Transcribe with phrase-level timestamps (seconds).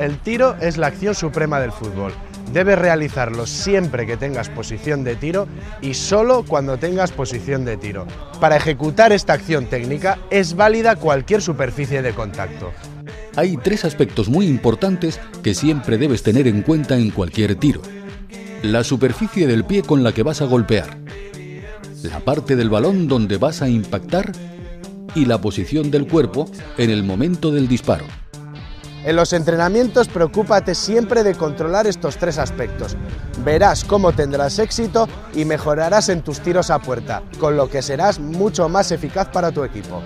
[0.00, 2.14] El tiro es la acción suprema del fútbol.
[2.54, 5.46] Debes realizarlo siempre que tengas posición de tiro
[5.82, 8.06] y solo cuando tengas posición de tiro.
[8.40, 12.72] Para ejecutar esta acción técnica es válida cualquier superficie de contacto.
[13.36, 17.82] Hay tres aspectos muy importantes que siempre debes tener en cuenta en cualquier tiro.
[18.62, 20.96] La superficie del pie con la que vas a golpear,
[22.04, 24.32] la parte del balón donde vas a impactar
[25.14, 28.06] y la posición del cuerpo en el momento del disparo.
[29.04, 32.96] En los entrenamientos preocúpate siempre de controlar estos tres aspectos.
[33.44, 38.18] Verás cómo tendrás éxito y mejorarás en tus tiros a puerta, con lo que serás
[38.18, 40.02] mucho más eficaz para tu equipo.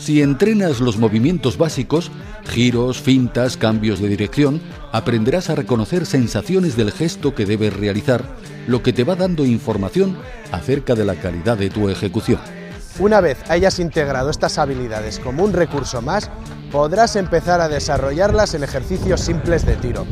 [0.00, 2.10] Si entrenas los movimientos básicos,
[2.44, 8.24] giros, fintas, cambios de dirección, aprenderás a reconocer sensaciones del gesto que debes realizar,
[8.66, 10.16] lo que te va dando información
[10.50, 12.40] acerca de la calidad de tu ejecución.
[12.98, 16.30] Una vez hayas integrado estas habilidades como un recurso más,
[16.70, 20.06] podrás empezar a desarrollarlas en ejercicios simples de tiro,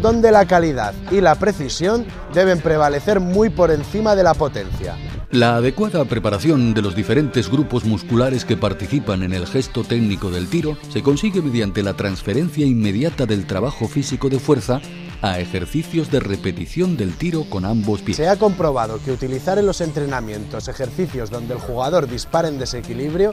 [0.00, 4.94] donde la calidad y la precisión deben prevalecer muy por encima de la potencia.
[5.32, 10.48] La adecuada preparación de los diferentes grupos musculares que participan en el gesto técnico del
[10.48, 14.80] tiro se consigue mediante la transferencia inmediata del trabajo físico de fuerza
[15.22, 18.16] a ejercicios de repetición del tiro con ambos pies.
[18.16, 23.30] Se ha comprobado que utilizar en los entrenamientos ejercicios donde el jugador dispara en desequilibrio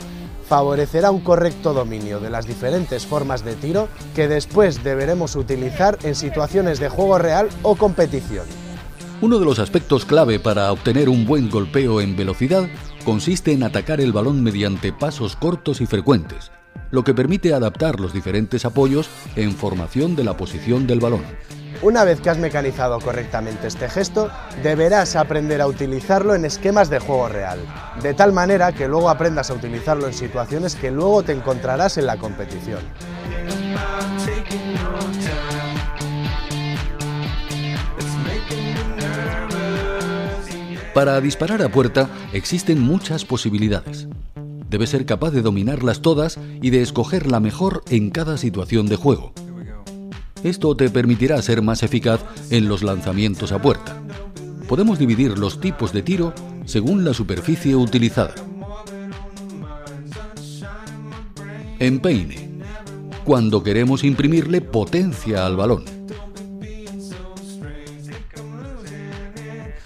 [0.47, 6.13] favorecerá un correcto dominio de las diferentes formas de tiro que después deberemos utilizar en
[6.13, 8.66] situaciones de juego real o competición.
[9.19, 12.69] Uno de los aspectos clave para obtener un buen golpeo en velocidad
[13.03, 16.51] consiste en atacar el balón mediante pasos cortos y frecuentes,
[16.91, 21.23] lo que permite adaptar los diferentes apoyos en formación de la posición del balón.
[21.81, 24.29] Una vez que has mecanizado correctamente este gesto,
[24.61, 27.59] deberás aprender a utilizarlo en esquemas de juego real,
[28.03, 32.05] de tal manera que luego aprendas a utilizarlo en situaciones que luego te encontrarás en
[32.05, 32.81] la competición.
[40.97, 44.07] Para disparar a puerta existen muchas posibilidades.
[44.67, 48.95] Debes ser capaz de dominarlas todas y de escoger la mejor en cada situación de
[48.95, 49.31] juego.
[50.43, 54.01] Esto te permitirá ser más eficaz en los lanzamientos a puerta.
[54.67, 56.33] Podemos dividir los tipos de tiro
[56.65, 58.33] según la superficie utilizada.
[61.77, 62.63] Empeine.
[63.23, 65.85] Cuando queremos imprimirle potencia al balón.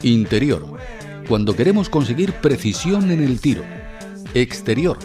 [0.04, 0.71] Interior
[1.32, 3.64] cuando queremos conseguir precisión en el tiro.
[4.34, 4.98] Exterior,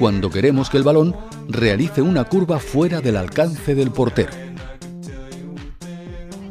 [0.00, 1.14] cuando queremos que el balón
[1.48, 4.32] realice una curva fuera del alcance del portero.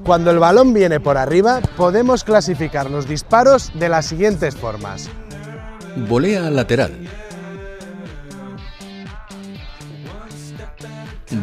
[0.05, 5.09] Cuando el balón viene por arriba, podemos clasificar los disparos de las siguientes formas.
[6.07, 6.93] Volea lateral.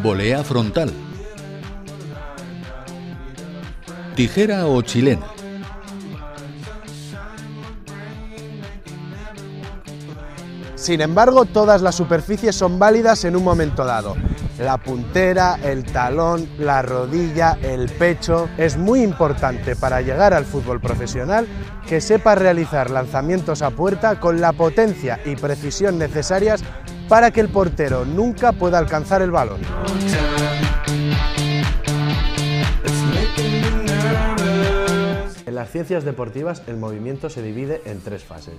[0.03, 0.91] Volea frontal.
[4.17, 5.38] Tijera o chilena.
[10.89, 14.17] Sin embargo, todas las superficies son válidas en un momento dado.
[14.59, 18.49] La puntera, el talón, la rodilla, el pecho.
[18.57, 21.47] Es muy importante para llegar al fútbol profesional
[21.87, 26.65] que sepa realizar lanzamientos a puerta con la potencia y precisión necesarias
[27.07, 29.61] para que el portero nunca pueda alcanzar el balón.
[35.45, 38.55] En las ciencias deportivas el movimiento se divide en tres fases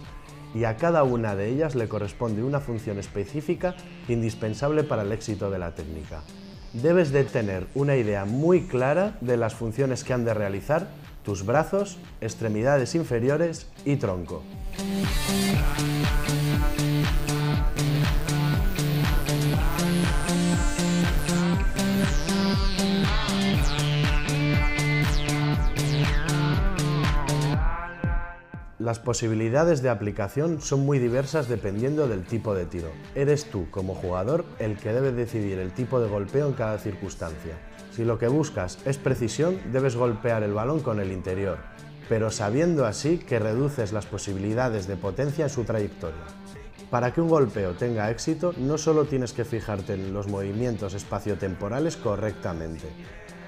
[0.53, 3.75] y a cada una de ellas le corresponde una función específica
[4.07, 6.21] indispensable para el éxito de la técnica.
[6.73, 10.87] Debes de tener una idea muy clara de las funciones que han de realizar
[11.23, 14.43] tus brazos, extremidades inferiores y tronco.
[28.89, 32.89] Las posibilidades de aplicación son muy diversas dependiendo del tipo de tiro.
[33.13, 37.53] Eres tú, como jugador, el que debe decidir el tipo de golpeo en cada circunstancia.
[37.91, 41.59] Si lo que buscas es precisión, debes golpear el balón con el interior,
[42.09, 46.25] pero sabiendo así que reduces las posibilidades de potencia en su trayectoria.
[46.89, 51.95] Para que un golpeo tenga éxito, no solo tienes que fijarte en los movimientos espaciotemporales
[51.95, 52.87] correctamente.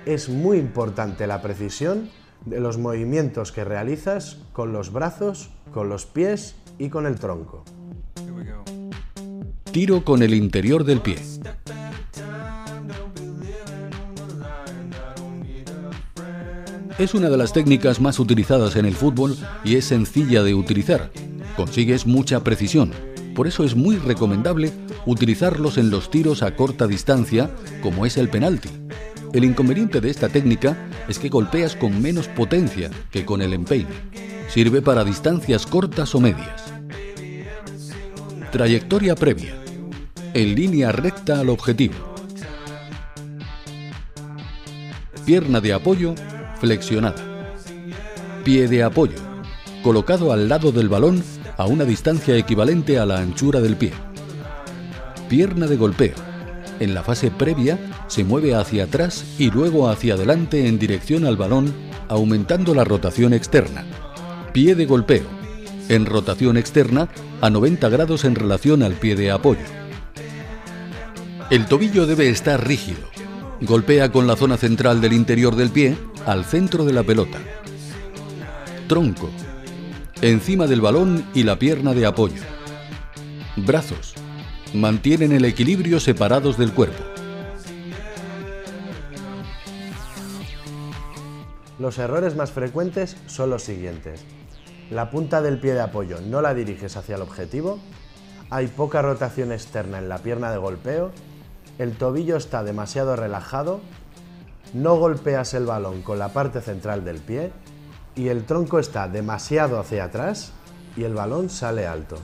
[0.06, 2.12] Es muy importante la precisión
[2.45, 7.63] de los movimientos que realizas con los brazos, con los pies y con el tronco.
[9.71, 11.17] Tiro con el interior del pie.
[16.97, 21.11] Es una de las técnicas más utilizadas en el fútbol y es sencilla de utilizar.
[21.55, 22.91] Consigues mucha precisión,
[23.33, 24.73] Por eso es muy recomendable
[25.05, 27.49] utilizarlos en los tiros a corta distancia,
[27.81, 28.69] como es el penalti.
[29.33, 33.89] El inconveniente de esta técnica es que golpeas con menos potencia que con el empeine.
[34.50, 36.74] Sirve para distancias cortas o medias.
[38.51, 39.56] Trayectoria previa.
[40.33, 41.95] En línea recta al objetivo.
[45.25, 46.13] Pierna de apoyo
[46.60, 47.24] flexionada.
[48.44, 49.18] Pie de apoyo,
[49.81, 51.24] colocado al lado del balón
[51.57, 53.94] a una distancia equivalente a la anchura del pie.
[55.30, 56.16] Pierna de golpeo.
[56.81, 57.77] En la fase previa
[58.12, 61.74] se mueve hacia atrás y luego hacia adelante en dirección al balón,
[62.10, 63.86] aumentando la rotación externa.
[64.52, 65.24] Pie de golpeo.
[65.88, 67.08] En rotación externa
[67.40, 69.62] a 90 grados en relación al pie de apoyo.
[71.50, 73.00] El tobillo debe estar rígido.
[73.62, 77.40] Golpea con la zona central del interior del pie al centro de la pelota.
[78.90, 79.30] Tronco.
[80.22, 82.42] Encima del balón y la pierna de apoyo.
[83.56, 84.16] Brazos.
[84.74, 87.11] Mantienen el equilibrio separados del cuerpo.
[91.81, 94.24] Los errores más frecuentes son los siguientes.
[94.92, 97.80] La punta del pie de apoyo no la diriges hacia el objetivo,
[98.51, 101.10] hay poca rotación externa en la pierna de golpeo,
[101.80, 103.81] el tobillo está demasiado relajado,
[104.75, 107.51] no golpeas el balón con la parte central del pie
[108.16, 110.51] y el tronco está demasiado hacia atrás
[110.95, 112.18] y el balón sale alto.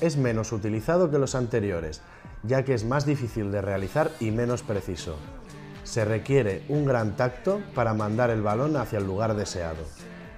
[0.00, 2.02] Es menos utilizado que los anteriores,
[2.46, 5.16] ya que es más difícil de realizar y menos preciso
[5.84, 9.84] se requiere un gran tacto para mandar el balón hacia el lugar deseado.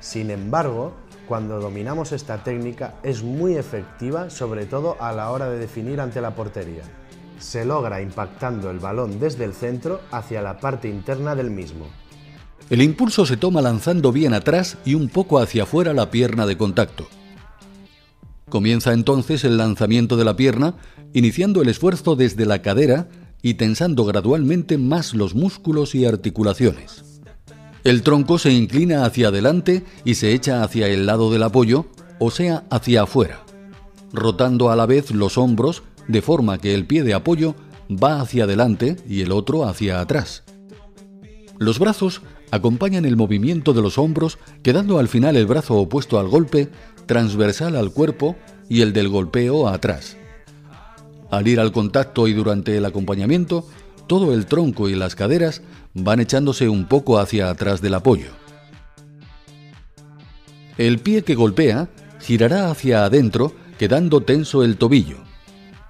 [0.01, 0.93] Sin embargo,
[1.27, 6.21] cuando dominamos esta técnica es muy efectiva, sobre todo a la hora de definir ante
[6.21, 6.83] la portería.
[7.39, 11.87] Se logra impactando el balón desde el centro hacia la parte interna del mismo.
[12.69, 16.57] El impulso se toma lanzando bien atrás y un poco hacia afuera la pierna de
[16.57, 17.07] contacto.
[18.49, 20.77] Comienza entonces el lanzamiento de la pierna,
[21.13, 23.09] iniciando el esfuerzo desde la cadera
[23.43, 27.21] y tensando gradualmente más los músculos y articulaciones.
[27.83, 31.87] El tronco se inclina hacia adelante y se echa hacia el lado del apoyo,
[32.21, 33.45] o sea, hacia afuera,
[34.13, 37.57] rotando a la vez los hombros de forma que el pie de apoyo
[37.91, 40.45] va hacia adelante y el otro hacia atrás.
[41.59, 46.29] Los brazos acompañan el movimiento de los hombros, quedando al final el brazo opuesto al
[46.29, 46.69] golpe
[47.07, 48.37] transversal al cuerpo
[48.69, 50.17] y el del golpeo atrás.
[51.31, 53.67] Al ir al contacto y durante el acompañamiento,
[54.07, 55.63] todo el tronco y las caderas
[55.95, 58.29] van echándose un poco hacia atrás del apoyo.
[60.79, 61.89] El pie que golpea
[62.21, 65.19] girará hacia adentro, quedando tenso el tobillo.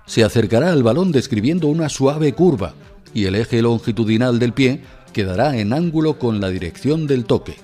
[0.06, 2.74] Se acercará al balón describiendo una suave curva
[3.12, 4.82] y el eje longitudinal del pie
[5.16, 7.54] quedará en ángulo con la dirección del toque.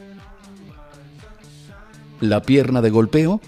[2.22, 3.42] La pierna de golpeo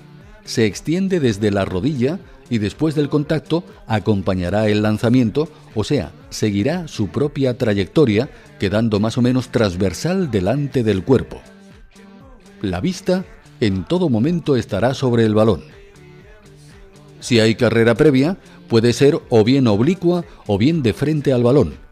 [0.45, 2.19] se extiende desde la rodilla
[2.51, 8.29] y después del contacto acompañará el lanzamiento, o sea, seguirá su propia trayectoria,
[8.61, 11.41] quedando más o menos transversal delante del cuerpo.
[12.61, 13.25] La vista
[13.61, 15.62] en todo momento estará sobre el balón.
[17.21, 18.37] Si hay carrera previa,
[18.69, 21.83] puede ser o bien oblicua o bien de frente al balón.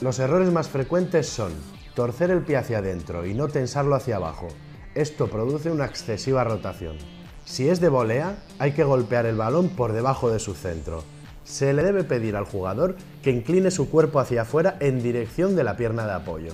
[0.00, 1.52] Los errores más frecuentes son
[1.96, 4.46] torcer el pie hacia adentro y no tensarlo hacia abajo,
[4.94, 6.96] esto produce una excesiva rotación.
[7.44, 11.02] Si es de volea, hay que golpear el balón por debajo de su centro.
[11.42, 15.64] Se le debe pedir al jugador que incline su cuerpo hacia afuera en dirección de
[15.64, 16.52] la pierna de apoyo.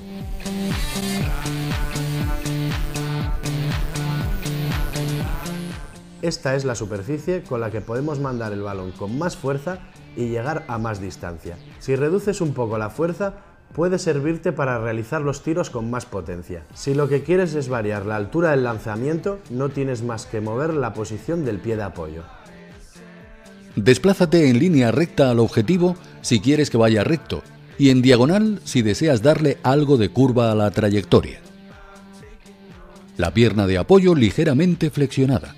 [6.22, 9.80] Esta es la superficie con la que podemos mandar el balón con más fuerza
[10.16, 11.56] y llegar a más distancia.
[11.78, 13.35] Si reduces un poco la fuerza,
[13.73, 16.62] puede servirte para realizar los tiros con más potencia.
[16.75, 20.73] Si lo que quieres es variar la altura del lanzamiento, no tienes más que mover
[20.75, 22.23] la posición del pie de apoyo.
[23.76, 27.42] Desplázate en línea recta al objetivo si quieres que vaya recto
[27.76, 31.40] y en diagonal si deseas darle algo de curva a la trayectoria.
[33.16, 35.54] La pierna de apoyo ligeramente flexionada.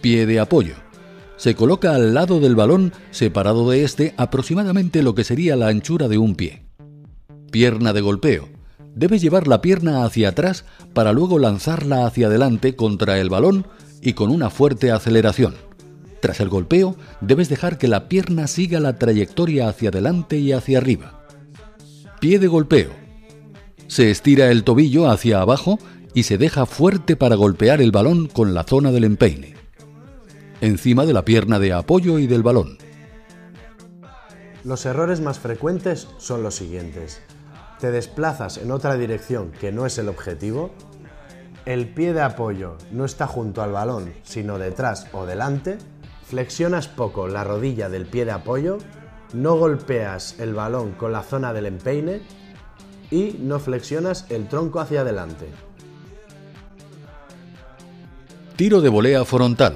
[0.00, 0.74] Pie de apoyo.
[1.42, 6.06] Se coloca al lado del balón, separado de este aproximadamente lo que sería la anchura
[6.06, 6.62] de un pie
[7.50, 8.48] pierna de golpeo.
[8.94, 13.66] Debes llevar la pierna hacia atrás para luego lanzarla hacia adelante contra el balón
[14.00, 15.56] y con una fuerte aceleración.
[16.20, 20.78] Tras el golpeo, debes dejar que la pierna siga la trayectoria hacia adelante y hacia
[20.78, 21.26] arriba.
[22.20, 22.90] Pie de golpeo.
[23.88, 25.80] Se estira el tobillo hacia abajo
[26.14, 29.61] y se deja fuerte para golpear el balón con la zona del empeine.
[30.62, 32.78] Encima de la pierna de apoyo y del balón.
[34.62, 37.20] Los errores más frecuentes son los siguientes.
[37.80, 40.70] Te desplazas en otra dirección que no es el objetivo.
[41.66, 45.78] El pie de apoyo no está junto al balón, sino detrás o delante.
[46.28, 48.78] Flexionas poco la rodilla del pie de apoyo.
[49.32, 52.20] No golpeas el balón con la zona del empeine.
[53.10, 55.48] Y no flexionas el tronco hacia adelante.
[58.54, 59.74] Tiro de volea frontal.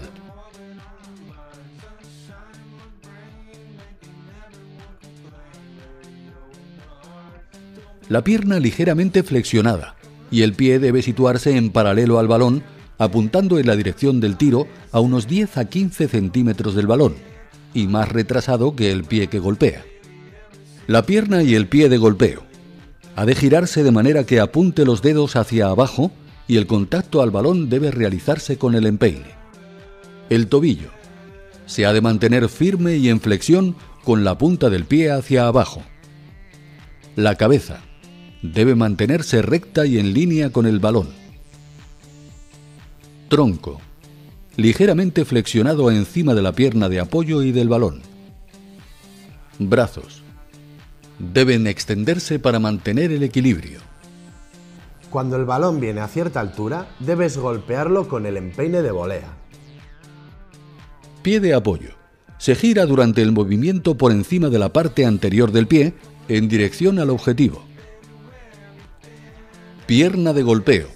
[8.08, 9.96] La pierna ligeramente flexionada
[10.30, 12.62] y el pie debe situarse en paralelo al balón,
[12.98, 17.16] apuntando en la dirección del tiro a unos 10 a 15 centímetros del balón
[17.74, 19.84] y más retrasado que el pie que golpea.
[20.86, 22.44] La pierna y el pie de golpeo.
[23.16, 26.12] Ha de girarse de manera que apunte los dedos hacia abajo
[26.46, 29.34] y el contacto al balón debe realizarse con el empeine.
[30.30, 30.90] El tobillo.
[31.66, 35.82] Se ha de mantener firme y en flexión con la punta del pie hacia abajo.
[37.16, 37.80] La cabeza
[38.42, 41.08] debe mantenerse recta y en línea con el balón.
[43.28, 43.80] Tronco.
[44.56, 48.00] Ligeramente flexionado encima de la pierna de apoyo y del balón.
[49.58, 50.22] Brazos.
[51.18, 53.80] Deben extenderse para mantener el equilibrio.
[55.10, 59.28] Cuando el balón viene a cierta altura, debes golpearlo con el empeine de volea.
[61.22, 61.90] Pie de apoyo.
[62.38, 65.94] Se gira durante el movimiento por encima de la parte anterior del pie
[66.28, 67.64] en dirección al objetivo.
[69.86, 70.88] Pierna de golpeo.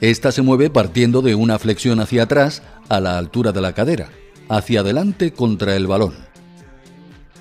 [0.00, 4.08] Esta se mueve partiendo de una flexión hacia atrás a la altura de la cadera,
[4.48, 6.14] hacia adelante contra el balón.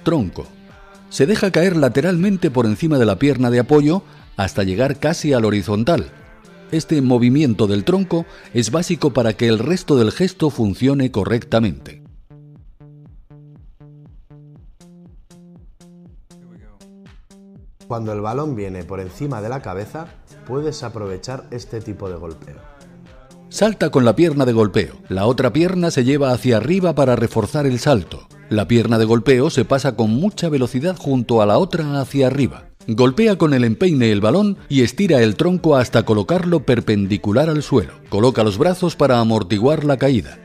[0.04, 0.46] Tronco.
[1.10, 4.04] Se deja caer lateralmente por encima de la pierna de apoyo
[4.36, 6.12] hasta llegar casi al horizontal.
[6.72, 12.04] Este movimiento del tronco es básico para que el resto del gesto funcione correctamente.
[17.88, 20.08] Cuando el balón viene por encima de la cabeza,
[20.46, 22.58] puedes aprovechar este tipo de golpeo.
[23.48, 24.96] Salta con la pierna de golpeo.
[25.08, 28.28] La otra pierna se lleva hacia arriba para reforzar el salto.
[28.50, 32.66] La pierna de golpeo se pasa con mucha velocidad junto a la otra hacia arriba.
[32.88, 37.94] Golpea con el empeine el balón y estira el tronco hasta colocarlo perpendicular al suelo.
[38.10, 40.40] Coloca los brazos para amortiguar la caída.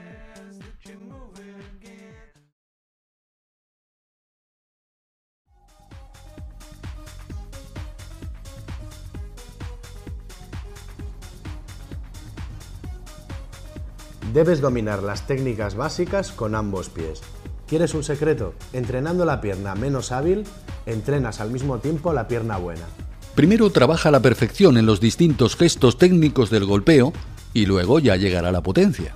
[14.33, 17.21] Debes dominar las técnicas básicas con ambos pies.
[17.67, 18.55] ¿Quieres un secreto?
[18.73, 20.45] Entrenando la pierna menos hábil,
[20.87, 22.87] entrenas al mismo tiempo la pierna buena.
[23.35, 27.13] Primero trabaja la perfección en los distintos gestos técnicos del golpeo
[27.53, 29.15] y luego ya llegará la potencia.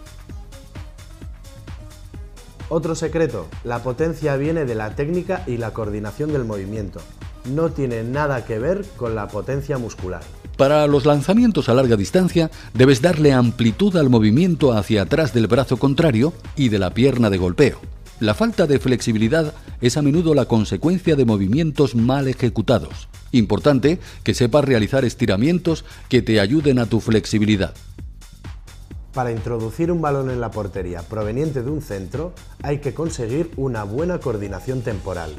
[2.69, 7.01] Otro secreto, la potencia viene de la técnica y la coordinación del movimiento.
[7.49, 10.23] No tiene nada que ver con la potencia muscular.
[10.57, 15.77] Para los lanzamientos a larga distancia debes darle amplitud al movimiento hacia atrás del brazo
[15.77, 17.79] contrario y de la pierna de golpeo.
[18.21, 23.09] La falta de flexibilidad es a menudo la consecuencia de movimientos mal ejecutados.
[23.33, 27.75] Importante que sepas realizar estiramientos que te ayuden a tu flexibilidad.
[29.13, 33.85] Para introducir un balón en la portería proveniente de un centro hay que conseguir una
[33.85, 35.33] buena coordinación temporal.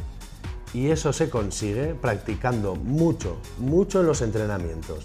[0.74, 5.04] Y eso se consigue practicando mucho, mucho en los entrenamientos.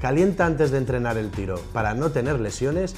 [0.00, 2.94] Calienta antes de entrenar el tiro para no tener lesiones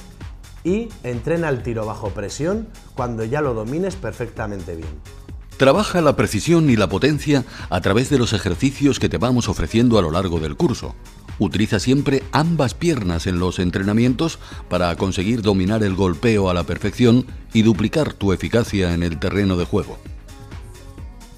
[0.63, 5.23] y entrena el tiro bajo presión cuando ya lo domines perfectamente bien.
[5.57, 9.99] Trabaja la precisión y la potencia a través de los ejercicios que te vamos ofreciendo
[9.99, 10.95] a lo largo del curso.
[11.39, 14.39] Utiliza siempre ambas piernas en los entrenamientos
[14.69, 19.55] para conseguir dominar el golpeo a la perfección y duplicar tu eficacia en el terreno
[19.57, 19.97] de juego.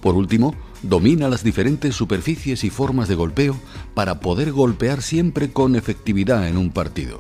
[0.01, 0.55] Por último,
[0.87, 3.55] domina las diferentes superficies y formas de golpeo
[3.93, 7.19] para poder golpear siempre con efectividad en un partido.